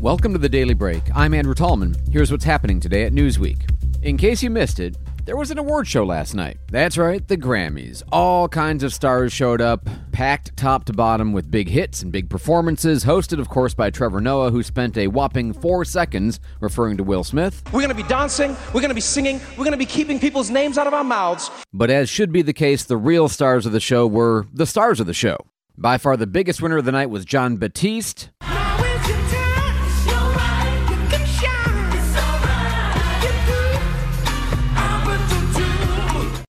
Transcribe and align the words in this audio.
Welcome 0.00 0.34
to 0.34 0.38
the 0.38 0.50
Daily 0.50 0.74
Break. 0.74 1.04
I'm 1.14 1.32
Andrew 1.32 1.54
Tallman. 1.54 1.96
Here's 2.12 2.30
what's 2.30 2.44
happening 2.44 2.80
today 2.80 3.04
at 3.04 3.12
Newsweek. 3.12 3.62
In 4.02 4.18
case 4.18 4.42
you 4.42 4.50
missed 4.50 4.78
it, 4.78 4.94
there 5.24 5.38
was 5.38 5.50
an 5.50 5.58
award 5.58 5.88
show 5.88 6.04
last 6.04 6.34
night. 6.34 6.58
That's 6.70 6.98
right, 6.98 7.26
the 7.26 7.38
Grammys. 7.38 8.02
All 8.12 8.46
kinds 8.46 8.84
of 8.84 8.92
stars 8.92 9.32
showed 9.32 9.62
up, 9.62 9.88
packed 10.12 10.54
top 10.54 10.84
to 10.84 10.92
bottom 10.92 11.32
with 11.32 11.50
big 11.50 11.68
hits 11.70 12.02
and 12.02 12.12
big 12.12 12.28
performances, 12.28 13.06
hosted, 13.06 13.40
of 13.40 13.48
course, 13.48 13.72
by 13.72 13.88
Trevor 13.88 14.20
Noah, 14.20 14.50
who 14.50 14.62
spent 14.62 14.98
a 14.98 15.06
whopping 15.06 15.54
four 15.54 15.82
seconds 15.84 16.40
referring 16.60 16.98
to 16.98 17.02
Will 17.02 17.24
Smith. 17.24 17.62
We're 17.72 17.80
going 17.80 17.88
to 17.88 17.94
be 17.94 18.08
dancing, 18.08 18.54
we're 18.74 18.82
going 18.82 18.90
to 18.90 18.94
be 18.94 19.00
singing, 19.00 19.40
we're 19.52 19.64
going 19.64 19.72
to 19.72 19.78
be 19.78 19.86
keeping 19.86 20.20
people's 20.20 20.50
names 20.50 20.76
out 20.76 20.86
of 20.86 20.92
our 20.92 21.04
mouths. 21.04 21.50
But 21.72 21.90
as 21.90 22.10
should 22.10 22.32
be 22.32 22.42
the 22.42 22.52
case, 22.52 22.84
the 22.84 22.98
real 22.98 23.30
stars 23.30 23.64
of 23.64 23.72
the 23.72 23.80
show 23.80 24.06
were 24.06 24.46
the 24.52 24.66
stars 24.66 25.00
of 25.00 25.06
the 25.06 25.14
show. 25.14 25.38
By 25.78 25.96
far 25.96 26.18
the 26.18 26.26
biggest 26.26 26.60
winner 26.60 26.76
of 26.76 26.84
the 26.84 26.92
night 26.92 27.08
was 27.08 27.24
Jon 27.24 27.56
Batiste. 27.56 28.28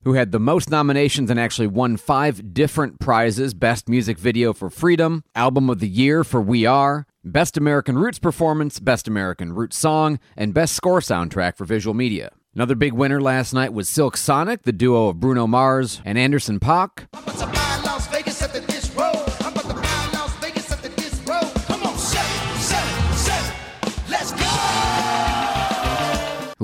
Who 0.08 0.14
had 0.14 0.32
the 0.32 0.40
most 0.40 0.70
nominations 0.70 1.30
and 1.30 1.38
actually 1.38 1.68
won 1.68 1.98
five 1.98 2.54
different 2.54 2.98
prizes 2.98 3.54
Best 3.54 3.90
Music 3.90 4.18
Video 4.18 4.54
for 4.54 4.70
Freedom, 4.70 5.22
Album 5.36 5.70
of 5.70 5.80
the 5.80 5.88
Year 5.90 6.24
for 6.24 6.40
We 6.40 6.66
Are, 6.66 7.06
Best 7.26 7.58
American 7.58 7.98
Roots 7.98 8.18
Performance, 8.18 8.80
Best 8.80 9.10
American 9.10 9.52
Roots 9.52 9.76
Song, 9.76 10.18
and 10.38 10.54
Best 10.54 10.76
Score 10.76 11.02
Soundtrack 11.02 11.58
for 11.58 11.66
Visual 11.66 11.94
Media. 11.94 12.32
Another 12.56 12.76
big 12.76 12.94
winner 12.94 13.20
last 13.20 13.54
night 13.54 13.74
was 13.74 13.90
Silk 13.90 14.16
Sonic, 14.16 14.64
the 14.64 14.72
duo 14.72 15.10
of 15.10 15.20
Bruno 15.20 15.46
Mars 15.46 16.02
and 16.06 16.18
Anderson 16.18 16.58
.Paak. 16.58 17.08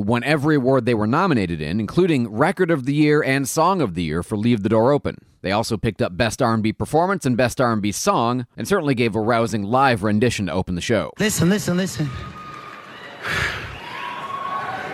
won 0.07 0.23
every 0.23 0.55
award 0.55 0.85
they 0.85 0.93
were 0.93 1.07
nominated 1.07 1.61
in, 1.61 1.79
including 1.79 2.31
Record 2.31 2.71
of 2.71 2.85
the 2.85 2.93
Year 2.93 3.23
and 3.23 3.47
Song 3.47 3.81
of 3.81 3.95
the 3.95 4.03
Year 4.03 4.23
for 4.23 4.37
Leave 4.37 4.63
the 4.63 4.69
Door 4.69 4.91
Open. 4.91 5.17
They 5.41 5.51
also 5.51 5.75
picked 5.75 6.01
up 6.01 6.15
Best 6.15 6.41
R&B 6.41 6.73
Performance 6.73 7.25
and 7.25 7.35
Best 7.35 7.59
R&B 7.59 7.91
Song, 7.91 8.47
and 8.55 8.67
certainly 8.67 8.95
gave 8.95 9.15
a 9.15 9.19
rousing 9.19 9.63
live 9.63 10.03
rendition 10.03 10.45
to 10.45 10.53
open 10.53 10.75
the 10.75 10.81
show. 10.81 11.11
Listen, 11.19 11.49
listen, 11.49 11.75
listen. 11.75 12.09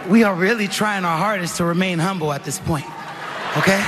We 0.08 0.24
are 0.24 0.34
really 0.34 0.68
trying 0.68 1.06
our 1.06 1.18
hardest 1.18 1.58
to 1.58 1.66
remain 1.66 2.00
humble 2.00 2.34
at 2.34 2.44
this 2.44 2.60
point, 2.60 2.86
okay? 3.58 3.84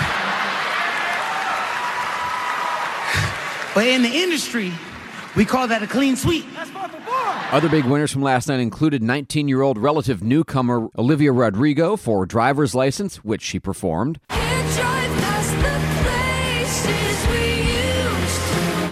But 3.73 3.87
in 3.87 4.03
the 4.03 4.09
industry, 4.09 4.71
we 5.35 5.45
call 5.45 5.67
that 5.69 5.81
a 5.81 5.87
clean 5.87 6.15
sweep. 6.15 6.45
Other 7.51 7.69
big 7.69 7.85
winners 7.85 8.11
from 8.11 8.21
last 8.21 8.47
night 8.47 8.59
included 8.59 9.03
19 9.03 9.47
year 9.47 9.61
old 9.61 9.77
relative 9.77 10.23
newcomer 10.23 10.87
Olivia 10.97 11.31
Rodrigo 11.31 11.95
for 11.97 12.25
Driver's 12.25 12.73
License, 12.73 13.17
which 13.17 13.41
she 13.41 13.59
performed. 13.59 14.19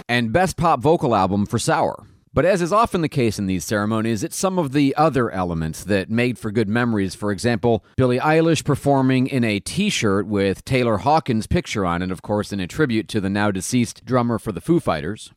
And 0.08 0.32
Best 0.32 0.56
Pop 0.56 0.80
Vocal 0.80 1.14
Album 1.14 1.46
for 1.46 1.58
Sour. 1.58 2.06
But 2.32 2.44
as 2.44 2.62
is 2.62 2.72
often 2.72 3.00
the 3.00 3.08
case 3.08 3.40
in 3.40 3.46
these 3.46 3.64
ceremonies, 3.64 4.22
it's 4.22 4.36
some 4.36 4.56
of 4.56 4.72
the 4.72 4.94
other 4.96 5.30
elements 5.30 5.82
that 5.82 6.10
made 6.10 6.38
for 6.38 6.52
good 6.52 6.68
memories. 6.68 7.16
For 7.16 7.32
example, 7.32 7.84
Billie 7.96 8.20
Eilish 8.20 8.64
performing 8.64 9.26
in 9.26 9.42
a 9.42 9.58
t 9.58 9.90
shirt 9.90 10.26
with 10.26 10.64
Taylor 10.64 10.98
Hawkins' 10.98 11.48
picture 11.48 11.84
on 11.84 12.02
it, 12.02 12.12
of 12.12 12.22
course, 12.22 12.52
in 12.52 12.60
a 12.60 12.68
tribute 12.68 13.08
to 13.08 13.20
the 13.20 13.30
now 13.30 13.50
deceased 13.50 14.04
drummer 14.04 14.38
for 14.38 14.52
the 14.52 14.60
Foo 14.60 14.78
Fighters. 14.78 15.32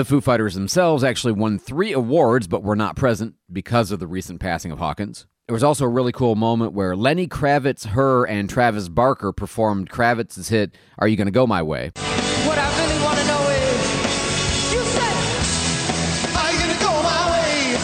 The 0.00 0.06
Foo 0.06 0.22
Fighters 0.22 0.54
themselves 0.54 1.04
actually 1.04 1.34
won 1.34 1.58
three 1.58 1.92
awards, 1.92 2.48
but 2.48 2.62
were 2.62 2.74
not 2.74 2.96
present 2.96 3.34
because 3.52 3.92
of 3.92 4.00
the 4.00 4.06
recent 4.06 4.40
passing 4.40 4.72
of 4.72 4.78
Hawkins. 4.78 5.26
There 5.46 5.52
was 5.52 5.62
also 5.62 5.84
a 5.84 5.90
really 5.90 6.10
cool 6.10 6.36
moment 6.36 6.72
where 6.72 6.96
Lenny 6.96 7.28
Kravitz, 7.28 7.88
her, 7.88 8.24
and 8.24 8.48
Travis 8.48 8.88
Barker 8.88 9.30
performed 9.30 9.90
Kravitz's 9.90 10.48
hit 10.48 10.74
"Are 10.98 11.06
You 11.06 11.18
Gonna 11.18 11.30
Go 11.30 11.46
My 11.46 11.62
Way." 11.62 11.92
What 12.46 12.56
I 12.56 12.80
really 12.80 13.04
want 13.04 13.18
to 13.18 13.26
know 13.26 13.42
is, 13.50 14.72
you 14.72 14.80
said, 14.84 16.34
"Are 16.34 16.50
you 16.50 16.58
gonna 16.60 16.80
go 16.80 17.02
my 17.02 17.30
way?" 17.32 17.76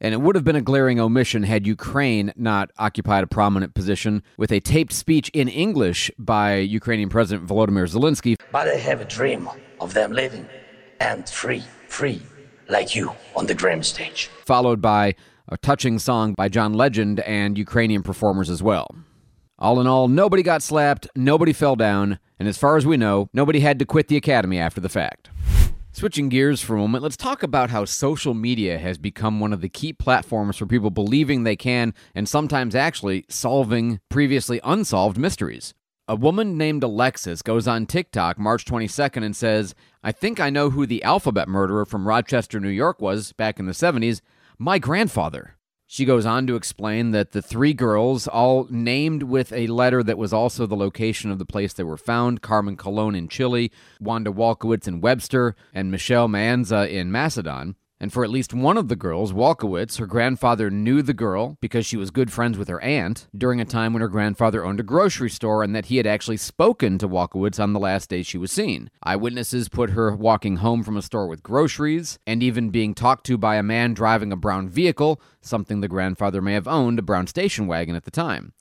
And 0.00 0.14
it 0.14 0.20
would 0.20 0.36
have 0.36 0.44
been 0.44 0.54
a 0.54 0.62
glaring 0.62 1.00
omission 1.00 1.42
had 1.42 1.66
Ukraine 1.66 2.32
not 2.36 2.70
occupied 2.78 3.24
a 3.24 3.26
prominent 3.26 3.74
position 3.74 4.22
with 4.36 4.52
a 4.52 4.60
taped 4.60 4.92
speech 4.92 5.28
in 5.30 5.48
English 5.48 6.08
by 6.20 6.58
Ukrainian 6.58 7.08
President 7.08 7.48
Volodymyr 7.48 7.92
Zelensky. 7.92 8.36
But 8.52 8.68
I 8.68 8.76
have 8.76 9.00
a 9.00 9.04
dream 9.04 9.48
of 9.80 9.92
them 9.94 10.12
living 10.12 10.46
and 11.00 11.28
free, 11.28 11.64
free, 11.88 12.22
like 12.68 12.94
you 12.94 13.12
on 13.36 13.46
the 13.46 13.54
Grammy 13.54 13.84
stage. 13.84 14.28
Followed 14.46 14.80
by 14.80 15.14
a 15.48 15.56
touching 15.56 15.98
song 15.98 16.34
by 16.34 16.48
John 16.48 16.74
Legend 16.74 17.20
and 17.20 17.56
Ukrainian 17.56 18.02
performers 18.02 18.50
as 18.50 18.62
well. 18.62 18.88
All 19.58 19.80
in 19.80 19.86
all, 19.86 20.06
nobody 20.06 20.42
got 20.42 20.62
slapped, 20.62 21.08
nobody 21.16 21.52
fell 21.52 21.74
down, 21.74 22.18
and 22.38 22.46
as 22.46 22.56
far 22.56 22.76
as 22.76 22.86
we 22.86 22.96
know, 22.96 23.28
nobody 23.32 23.60
had 23.60 23.78
to 23.80 23.84
quit 23.84 24.08
the 24.08 24.16
academy 24.16 24.58
after 24.58 24.80
the 24.80 24.88
fact. 24.88 25.30
Switching 25.90 26.28
gears 26.28 26.60
for 26.60 26.76
a 26.76 26.78
moment, 26.78 27.02
let's 27.02 27.16
talk 27.16 27.42
about 27.42 27.70
how 27.70 27.84
social 27.84 28.34
media 28.34 28.78
has 28.78 28.98
become 28.98 29.40
one 29.40 29.52
of 29.52 29.60
the 29.60 29.68
key 29.68 29.92
platforms 29.92 30.56
for 30.56 30.66
people 30.66 30.90
believing 30.90 31.42
they 31.42 31.56
can 31.56 31.92
and 32.14 32.28
sometimes 32.28 32.76
actually 32.76 33.24
solving 33.28 33.98
previously 34.08 34.60
unsolved 34.62 35.18
mysteries. 35.18 35.74
A 36.10 36.16
woman 36.16 36.56
named 36.56 36.82
Alexis 36.82 37.42
goes 37.42 37.68
on 37.68 37.84
TikTok 37.84 38.38
March 38.38 38.64
22nd 38.64 39.22
and 39.22 39.36
says, 39.36 39.74
I 40.02 40.10
think 40.10 40.40
I 40.40 40.48
know 40.48 40.70
who 40.70 40.86
the 40.86 41.02
alphabet 41.02 41.48
murderer 41.48 41.84
from 41.84 42.08
Rochester, 42.08 42.58
New 42.58 42.70
York 42.70 43.02
was 43.02 43.34
back 43.34 43.60
in 43.60 43.66
the 43.66 43.72
70s 43.72 44.22
my 44.58 44.78
grandfather. 44.78 45.58
She 45.86 46.06
goes 46.06 46.24
on 46.24 46.46
to 46.46 46.56
explain 46.56 47.10
that 47.10 47.32
the 47.32 47.42
three 47.42 47.74
girls, 47.74 48.26
all 48.26 48.66
named 48.70 49.24
with 49.24 49.52
a 49.52 49.66
letter 49.66 50.02
that 50.02 50.16
was 50.16 50.32
also 50.32 50.64
the 50.64 50.74
location 50.74 51.30
of 51.30 51.38
the 51.38 51.44
place 51.44 51.74
they 51.74 51.84
were 51.84 51.98
found 51.98 52.40
Carmen 52.40 52.78
Colon 52.78 53.14
in 53.14 53.28
Chile, 53.28 53.70
Wanda 54.00 54.32
Walkowicz 54.32 54.88
in 54.88 55.02
Webster, 55.02 55.54
and 55.74 55.90
Michelle 55.90 56.26
Maenza 56.26 56.90
in 56.90 57.12
Macedon, 57.12 57.76
and 58.00 58.12
for 58.12 58.22
at 58.22 58.30
least 58.30 58.54
one 58.54 58.76
of 58.76 58.88
the 58.88 58.96
girls, 58.96 59.32
Walkowicz, 59.32 59.98
her 59.98 60.06
grandfather 60.06 60.70
knew 60.70 61.02
the 61.02 61.14
girl 61.14 61.56
because 61.60 61.84
she 61.84 61.96
was 61.96 62.10
good 62.10 62.32
friends 62.32 62.56
with 62.56 62.68
her 62.68 62.80
aunt 62.80 63.26
during 63.36 63.60
a 63.60 63.64
time 63.64 63.92
when 63.92 64.02
her 64.02 64.08
grandfather 64.08 64.64
owned 64.64 64.80
a 64.80 64.84
grocery 64.84 65.30
store 65.30 65.62
and 65.62 65.74
that 65.74 65.86
he 65.86 65.96
had 65.96 66.06
actually 66.06 66.36
spoken 66.36 66.98
to 66.98 67.08
Walkowicz 67.08 67.60
on 67.60 67.72
the 67.72 67.80
last 67.80 68.08
day 68.08 68.22
she 68.22 68.38
was 68.38 68.52
seen. 68.52 68.88
Eyewitnesses 69.02 69.68
put 69.68 69.90
her 69.90 70.14
walking 70.14 70.56
home 70.56 70.84
from 70.84 70.96
a 70.96 71.02
store 71.02 71.26
with 71.26 71.42
groceries 71.42 72.18
and 72.26 72.42
even 72.42 72.70
being 72.70 72.94
talked 72.94 73.26
to 73.26 73.36
by 73.36 73.56
a 73.56 73.62
man 73.62 73.94
driving 73.94 74.32
a 74.32 74.36
brown 74.36 74.68
vehicle, 74.68 75.20
something 75.40 75.80
the 75.80 75.88
grandfather 75.88 76.40
may 76.40 76.54
have 76.54 76.68
owned, 76.68 76.98
a 76.98 77.02
brown 77.02 77.26
station 77.26 77.66
wagon 77.66 77.96
at 77.96 78.04
the 78.04 78.10
time. 78.10 78.52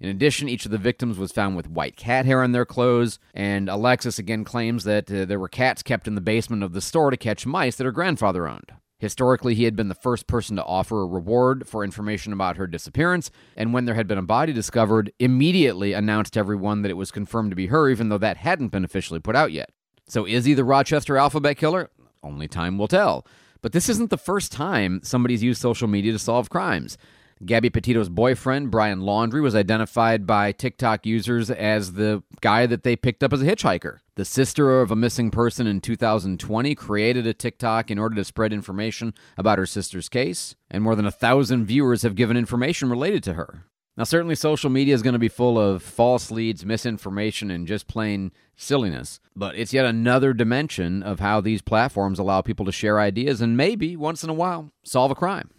In 0.00 0.08
addition, 0.08 0.48
each 0.48 0.66
of 0.66 0.70
the 0.70 0.78
victims 0.78 1.18
was 1.18 1.32
found 1.32 1.56
with 1.56 1.70
white 1.70 1.96
cat 1.96 2.26
hair 2.26 2.42
on 2.42 2.52
their 2.52 2.66
clothes, 2.66 3.18
and 3.32 3.68
Alexis 3.68 4.18
again 4.18 4.44
claims 4.44 4.84
that 4.84 5.10
uh, 5.10 5.24
there 5.24 5.38
were 5.38 5.48
cats 5.48 5.82
kept 5.82 6.08
in 6.08 6.14
the 6.14 6.20
basement 6.20 6.62
of 6.62 6.72
the 6.72 6.80
store 6.80 7.10
to 7.10 7.16
catch 7.16 7.46
mice 7.46 7.76
that 7.76 7.84
her 7.84 7.92
grandfather 7.92 8.46
owned. 8.46 8.72
Historically, 9.04 9.54
he 9.54 9.64
had 9.64 9.76
been 9.76 9.88
the 9.88 9.94
first 9.94 10.26
person 10.26 10.56
to 10.56 10.64
offer 10.64 11.02
a 11.02 11.06
reward 11.06 11.68
for 11.68 11.84
information 11.84 12.32
about 12.32 12.56
her 12.56 12.66
disappearance, 12.66 13.30
and 13.54 13.74
when 13.74 13.84
there 13.84 13.96
had 13.96 14.06
been 14.06 14.16
a 14.16 14.22
body 14.22 14.50
discovered, 14.50 15.12
immediately 15.18 15.92
announced 15.92 16.32
to 16.32 16.40
everyone 16.40 16.80
that 16.80 16.90
it 16.90 16.96
was 16.96 17.10
confirmed 17.10 17.50
to 17.50 17.54
be 17.54 17.66
her, 17.66 17.90
even 17.90 18.08
though 18.08 18.16
that 18.16 18.38
hadn't 18.38 18.68
been 18.68 18.82
officially 18.82 19.20
put 19.20 19.36
out 19.36 19.52
yet. 19.52 19.68
So, 20.08 20.24
is 20.24 20.46
he 20.46 20.54
the 20.54 20.64
Rochester 20.64 21.18
alphabet 21.18 21.58
killer? 21.58 21.90
Only 22.22 22.48
time 22.48 22.78
will 22.78 22.88
tell. 22.88 23.26
But 23.60 23.72
this 23.72 23.90
isn't 23.90 24.08
the 24.08 24.16
first 24.16 24.50
time 24.50 25.00
somebody's 25.02 25.42
used 25.42 25.60
social 25.60 25.86
media 25.86 26.12
to 26.12 26.18
solve 26.18 26.48
crimes. 26.48 26.96
Gabby 27.44 27.70
Petito's 27.70 28.08
boyfriend, 28.08 28.70
Brian 28.70 29.00
Laundrie, 29.00 29.42
was 29.42 29.54
identified 29.54 30.26
by 30.26 30.52
TikTok 30.52 31.06
users 31.06 31.50
as 31.50 31.94
the 31.94 32.22
guy 32.40 32.66
that 32.66 32.82
they 32.82 32.96
picked 32.96 33.22
up 33.22 33.32
as 33.32 33.42
a 33.42 33.46
hitchhiker. 33.46 33.98
The 34.16 34.24
sister 34.24 34.80
of 34.80 34.90
a 34.90 34.96
missing 34.96 35.30
person 35.30 35.66
in 35.66 35.80
2020 35.80 36.74
created 36.74 37.26
a 37.26 37.34
TikTok 37.34 37.90
in 37.90 37.98
order 37.98 38.16
to 38.16 38.24
spread 38.24 38.52
information 38.52 39.14
about 39.36 39.58
her 39.58 39.66
sister's 39.66 40.08
case, 40.08 40.54
and 40.70 40.82
more 40.82 40.94
than 40.94 41.06
a 41.06 41.10
thousand 41.10 41.66
viewers 41.66 42.02
have 42.02 42.14
given 42.14 42.36
information 42.36 42.90
related 42.90 43.22
to 43.24 43.34
her. 43.34 43.64
Now, 43.96 44.04
certainly 44.04 44.34
social 44.34 44.70
media 44.70 44.94
is 44.94 45.02
going 45.02 45.12
to 45.12 45.20
be 45.20 45.28
full 45.28 45.56
of 45.56 45.80
false 45.80 46.32
leads, 46.32 46.66
misinformation, 46.66 47.50
and 47.50 47.66
just 47.66 47.86
plain 47.86 48.32
silliness. 48.56 49.20
But 49.36 49.54
it's 49.54 49.72
yet 49.72 49.86
another 49.86 50.32
dimension 50.32 51.02
of 51.02 51.20
how 51.20 51.40
these 51.40 51.62
platforms 51.62 52.18
allow 52.18 52.42
people 52.42 52.66
to 52.66 52.72
share 52.72 52.98
ideas 52.98 53.40
and 53.40 53.56
maybe, 53.56 53.94
once 53.94 54.24
in 54.24 54.30
a 54.30 54.34
while, 54.34 54.72
solve 54.82 55.12
a 55.12 55.14
crime. 55.14 55.50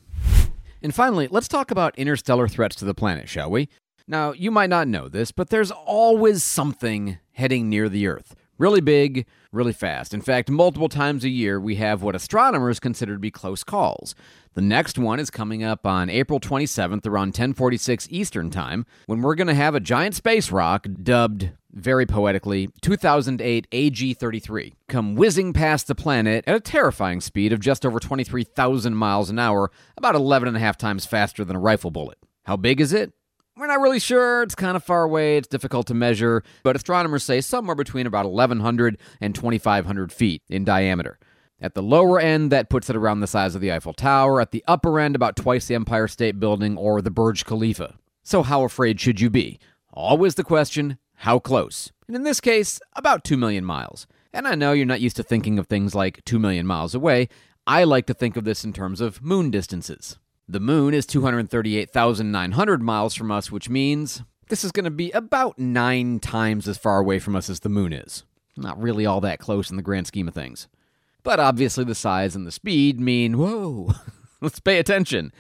And 0.86 0.94
finally, 0.94 1.28
let's 1.32 1.48
talk 1.48 1.72
about 1.72 1.98
interstellar 1.98 2.48
threats 2.48 2.76
to 2.76 2.86
the 2.86 2.94
planet, 2.94 3.28
shall 3.28 3.50
we? 3.50 3.70
Now, 4.08 4.34
you 4.34 4.52
might 4.52 4.70
not 4.70 4.88
know 4.88 5.10
this, 5.10 5.32
but 5.32 5.50
there's 5.50 5.72
always 5.72 6.44
something 6.44 7.18
heading 7.32 7.72
near 7.72 7.90
the 7.90 8.06
Earth. 8.06 8.36
Really 8.60 8.82
big, 8.82 9.26
really 9.52 9.74
fast. 9.74 10.14
In 10.14 10.22
fact, 10.22 10.52
multiple 10.52 10.88
times 10.88 11.24
a 11.24 11.30
year, 11.30 11.60
we 11.60 11.78
have 11.78 12.04
what 12.04 12.16
astronomers 12.16 12.80
consider 12.80 13.14
to 13.14 13.20
be 13.20 13.32
close 13.32 13.64
calls. 13.64 14.14
The 14.54 14.62
next 14.62 15.00
one 15.00 15.20
is 15.20 15.32
coming 15.32 15.64
up 15.64 15.88
on 15.88 16.08
April 16.08 16.40
27th 16.40 17.08
around 17.08 17.30
1046 17.30 18.08
Eastern 18.12 18.52
Time, 18.52 18.86
when 19.08 19.24
we're 19.24 19.34
going 19.34 19.48
to 19.48 19.56
have 19.56 19.74
a 19.74 19.80
giant 19.80 20.14
space 20.14 20.52
rock 20.52 20.86
dubbed, 21.02 21.50
very 21.76 22.06
poetically, 22.06 22.70
2008 22.82 23.68
AG-33 23.72 24.74
come 24.88 25.16
whizzing 25.16 25.52
past 25.54 25.88
the 25.88 25.96
planet 25.96 26.44
at 26.48 26.56
a 26.56 26.60
terrifying 26.60 27.20
speed 27.20 27.52
of 27.52 27.60
just 27.60 27.86
over 27.86 28.00
23,000 28.00 28.96
miles 28.96 29.30
an 29.30 29.38
hour, 29.38 29.70
about 29.98 30.16
11 30.16 30.48
and 30.48 30.58
a 30.58 30.62
half 30.62 30.78
times 30.78 31.06
faster 31.06 31.44
than 31.44 31.58
a 31.58 31.60
rifle 31.60 31.92
bullet. 31.92 32.18
How 32.46 32.56
big 32.56 32.80
is 32.80 32.94
it? 32.94 33.12
We're 33.58 33.68
not 33.68 33.82
really 33.82 34.00
sure. 34.00 34.44
It's 34.44 34.56
kind 34.56 34.76
of 34.76 34.84
far 34.84 35.04
away. 35.04 35.38
It's 35.38 35.48
difficult 35.48 35.88
to 35.88 35.94
measure, 35.94 36.44
but 36.64 36.76
astronomers 36.76 37.24
say 37.24 37.42
somewhere 37.42 37.76
between 37.76 38.08
about 38.08 38.26
1,100 38.26 38.98
and 39.22 39.36
2,500 39.36 40.12
feet 40.12 40.44
in 40.50 40.64
diameter. 40.64 41.20
At 41.62 41.74
the 41.74 41.84
lower 41.84 42.20
end, 42.20 42.52
that 42.52 42.70
puts 42.70 42.90
it 42.90 42.98
around 42.98 43.22
the 43.22 43.28
size 43.28 43.56
of 43.56 43.62
the 43.62 43.72
Eiffel 43.72 43.94
Tower. 43.94 44.42
At 44.42 44.52
the 44.52 44.64
upper 44.68 45.00
end, 45.00 45.16
about 45.16 45.38
twice 45.38 45.68
the 45.68 45.76
Empire 45.76 46.08
State 46.08 46.40
Building 46.40 46.78
or 46.78 47.02
the 47.02 47.12
Burj 47.12 47.46
Khalifa. 47.46 47.96
So, 48.24 48.44
how 48.44 48.64
afraid 48.64 49.00
should 49.00 49.22
you 49.22 49.30
be? 49.30 49.60
Always 49.94 50.36
the 50.36 50.44
question 50.44 50.98
how 51.16 51.40
close? 51.40 51.92
And 52.08 52.16
in 52.16 52.24
this 52.24 52.42
case, 52.42 52.80
about 52.96 53.24
2 53.24 53.38
million 53.38 53.66
miles. 53.66 54.08
And 54.34 54.48
I 54.48 54.56
know 54.56 54.74
you're 54.74 54.86
not 54.86 55.02
used 55.02 55.16
to 55.16 55.24
thinking 55.24 55.58
of 55.58 55.68
things 55.68 55.96
like 55.96 56.24
2 56.26 56.40
million 56.40 56.68
miles 56.68 56.94
away. 56.94 57.30
I 57.66 57.84
like 57.84 58.06
to 58.08 58.14
think 58.14 58.38
of 58.38 58.44
this 58.44 58.64
in 58.64 58.74
terms 58.74 59.02
of 59.02 59.24
moon 59.24 59.50
distances. 59.50 60.18
The 60.48 60.60
moon 60.60 60.94
is 60.94 61.06
238,900 61.08 62.82
miles 62.82 63.16
from 63.16 63.32
us, 63.32 63.52
which 63.52 63.70
means 63.70 64.22
this 64.50 64.64
is 64.64 64.72
going 64.72 64.84
to 64.84 64.92
be 64.92 65.10
about 65.12 65.58
nine 65.58 66.20
times 66.20 66.68
as 66.68 66.78
far 66.78 67.00
away 67.00 67.18
from 67.18 67.36
us 67.36 67.50
as 67.50 67.62
the 67.62 67.70
moon 67.70 67.94
is. 67.94 68.24
Not 68.56 68.80
really 68.80 69.06
all 69.06 69.22
that 69.22 69.40
close 69.40 69.72
in 69.72 69.78
the 69.78 69.82
grand 69.82 70.08
scheme 70.08 70.28
of 70.28 70.36
things. 70.36 70.68
But 71.24 71.40
obviously, 71.40 71.84
the 71.84 71.96
size 71.96 72.36
and 72.36 72.46
the 72.46 72.52
speed 72.52 73.00
mean, 73.00 73.38
whoa, 73.40 73.94
let's 74.42 74.60
pay 74.60 74.78
attention. 74.78 75.34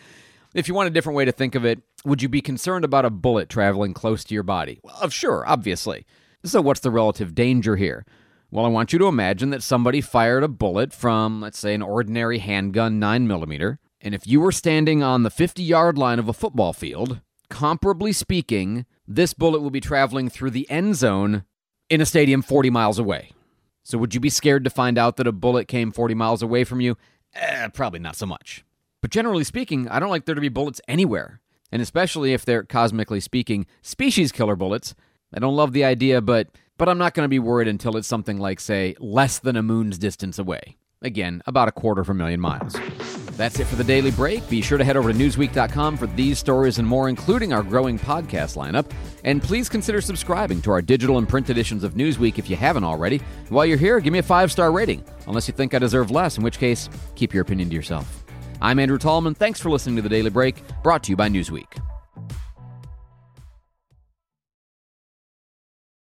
If 0.56 0.68
you 0.68 0.74
want 0.74 0.88
a 0.88 0.92
different 0.92 1.16
way 1.16 1.26
to 1.26 1.32
think 1.32 1.54
of 1.54 1.66
it, 1.66 1.82
would 2.06 2.22
you 2.22 2.30
be 2.30 2.42
concerned 2.42 2.86
about 2.86 3.06
a 3.06 3.10
bullet 3.10 3.50
traveling 3.50 3.94
close 3.94 4.24
to 4.26 4.34
your 4.34 4.44
body? 4.44 4.80
Well, 4.84 5.10
sure, 5.10 5.44
obviously. 5.48 6.06
So, 6.44 6.62
what's 6.62 6.80
the 6.80 6.92
relative 6.92 7.34
danger 7.34 7.76
here? 7.76 8.06
Well, 8.52 8.66
I 8.66 8.70
want 8.70 8.94
you 8.94 9.00
to 9.00 9.08
imagine 9.08 9.50
that 9.50 9.64
somebody 9.64 10.02
fired 10.02 10.44
a 10.44 10.48
bullet 10.48 10.94
from, 10.94 11.42
let's 11.42 11.58
say, 11.58 11.74
an 11.74 11.82
ordinary 11.82 12.38
handgun 12.38 13.02
9mm, 13.02 13.78
and 14.02 14.16
if 14.16 14.28
you 14.28 14.40
were 14.40 14.52
standing 14.52 15.02
on 15.02 15.24
the 15.24 15.32
50 15.32 15.64
yard 15.64 15.98
line 15.98 16.20
of 16.20 16.30
a 16.30 16.34
football 16.34 16.72
field, 16.72 17.22
comparably 17.50 18.14
speaking, 18.14 18.86
this 19.08 19.34
bullet 19.34 19.62
would 19.62 19.74
be 19.74 19.82
traveling 19.82 20.30
through 20.30 20.52
the 20.52 20.70
end 20.70 20.96
zone 20.96 21.44
in 21.90 22.02
a 22.02 22.06
stadium 22.06 22.42
40 22.42 22.70
miles 22.70 23.00
away. 23.00 23.32
So, 23.84 23.98
would 23.98 24.14
you 24.14 24.20
be 24.20 24.30
scared 24.30 24.64
to 24.64 24.70
find 24.70 24.98
out 24.98 25.18
that 25.18 25.28
a 25.28 25.32
bullet 25.32 25.68
came 25.68 25.92
40 25.92 26.14
miles 26.14 26.42
away 26.42 26.64
from 26.64 26.82
you? 26.82 26.98
Eh, 27.34 27.68
probably 27.70 28.00
not 28.00 28.16
so 28.16 28.26
much. 28.26 28.64
But 29.02 29.12
generally 29.12 29.44
speaking, 29.44 29.88
I 29.90 30.00
don't 30.00 30.10
like 30.10 30.26
there 30.26 30.36
to 30.36 30.42
be 30.42 30.50
bullets 30.50 30.82
anywhere. 30.88 31.42
And 31.72 31.82
especially 31.82 32.34
if 32.34 32.46
they're, 32.46 32.64
cosmically 32.64 33.20
speaking, 33.20 33.66
species 33.82 34.32
killer 34.32 34.56
bullets. 34.56 34.96
I 35.34 35.40
don't 35.40 35.56
love 35.56 35.74
the 35.74 35.84
idea, 35.84 36.22
but, 36.22 36.50
but 36.78 36.88
I'm 36.88 36.98
not 36.98 37.14
going 37.14 37.26
to 37.26 37.30
be 37.30 37.40
worried 37.40 37.68
until 37.68 37.98
it's 37.98 38.08
something 38.08 38.40
like, 38.40 38.60
say, 38.60 38.96
less 39.00 39.40
than 39.40 39.56
a 39.56 39.64
moon's 39.64 39.98
distance 39.98 40.40
away. 40.40 40.78
Again, 41.02 41.44
about 41.46 41.68
a 41.68 41.72
quarter 41.72 42.02
of 42.02 42.10
a 42.10 42.14
million 42.14 42.40
miles. 42.40 42.76
That's 43.38 43.60
it 43.60 43.66
for 43.66 43.76
the 43.76 43.84
daily 43.84 44.12
break. 44.12 44.48
Be 44.50 44.62
sure 44.62 44.78
to 44.78 44.84
head 44.84 44.98
over 44.98 45.12
to 45.12 45.18
Newsweek.com 45.18 45.98
for 45.98 46.08
these 46.08 46.40
stories 46.40 46.80
and 46.80 46.88
more, 46.88 47.10
including 47.10 47.54
our 47.54 47.62
growing 47.62 48.00
podcast 48.00 48.56
lineup. 48.56 48.90
And 49.24 49.44
please 49.44 49.68
consider 49.70 50.02
subscribing 50.02 50.62
to 50.64 50.72
our 50.72 50.82
digital 50.82 51.18
and 51.18 51.28
print 51.28 51.50
editions 51.50 51.84
of 51.84 51.94
Newsweek 51.94 52.40
if 52.40 52.50
you 52.50 52.56
haven't 52.56 52.86
already. 52.86 53.22
While 53.50 53.66
you're 53.66 53.78
here, 53.78 54.00
give 54.00 54.14
me 54.14 54.20
a 54.20 54.24
five 54.24 54.52
star 54.52 54.72
rating, 54.72 55.04
unless 55.28 55.48
you 55.48 55.54
think 55.54 55.74
I 55.74 55.80
deserve 55.80 56.12
less, 56.12 56.38
in 56.38 56.44
which 56.44 56.58
case, 56.58 56.90
keep 57.16 57.34
your 57.34 57.42
opinion 57.42 57.70
to 57.70 57.76
yourself. 57.76 58.25
I'm 58.66 58.80
Andrew 58.80 58.98
Tallman. 58.98 59.36
Thanks 59.36 59.60
for 59.60 59.70
listening 59.70 59.96
to 59.98 60.02
the 60.02 60.10
Daily 60.10 60.32
Break, 60.32 60.56
brought 60.82 61.04
to 61.04 61.12
you 61.12 61.16
by 61.16 61.30
Newsweek. 61.30 61.85